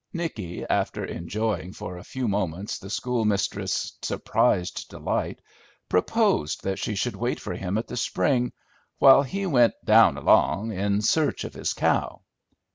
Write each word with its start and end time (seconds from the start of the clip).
Nicky, 0.13 0.65
after 0.67 1.05
enjoying 1.05 1.73
for 1.73 1.95
a 1.99 2.03
few 2.03 2.27
moments 2.27 2.79
the 2.79 2.89
schoolmistress' 2.89 3.99
surprised 4.01 4.89
delight, 4.89 5.39
proposed 5.89 6.63
that 6.63 6.79
she 6.79 6.95
should 6.95 7.15
wait 7.15 7.39
for 7.39 7.53
him 7.53 7.77
at 7.77 7.85
the 7.85 7.95
spring, 7.95 8.51
while 8.97 9.21
he 9.21 9.45
went 9.45 9.75
"down 9.85 10.17
along" 10.17 10.71
in 10.71 11.03
search 11.03 11.43
of 11.43 11.53
his 11.53 11.73
cow. 11.75 12.21